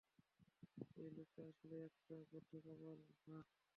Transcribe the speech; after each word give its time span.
এই 0.97 1.09
লোক 1.15 1.31
আসলেই 1.43 1.83
একটা 1.89 2.15
বদ্ধ 2.31 2.51
পাগল, 2.65 2.99
হাহ? 3.23 3.43